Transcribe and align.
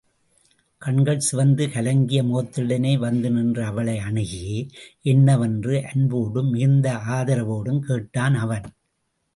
கண்கள் 0.81 1.19
சிவந்து 1.19 1.65
கலங்கிய 1.67 2.21
முகத்துடனே 2.23 2.93
வந்து 2.97 3.29
நின்ற 3.31 3.65
அவளை 3.65 3.97
அணுகி, 3.99 4.71
என்னவென்று 5.01 5.85
அன்போடும் 5.93 6.49
மிகுந்த 6.49 6.95
ஆதரவோடும் 7.09 7.79
கேட்டான் 7.79 8.35
அவன். 8.35 8.67